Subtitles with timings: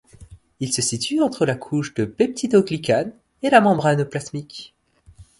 [0.59, 3.13] Il se situe entre la couche de peptidoglycane
[3.43, 4.73] et la membrane plasmique.